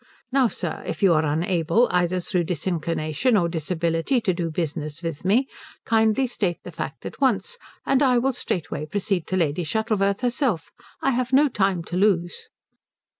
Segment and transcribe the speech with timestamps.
[0.31, 5.23] Now, sir, if you are unable, either through disinclination or disability, to do business with
[5.23, 5.47] me,
[5.85, 10.71] kindly state the fact at once, and I will straightway proceed to Lady Shuttleworth herself.
[11.03, 12.49] I have no time to lose."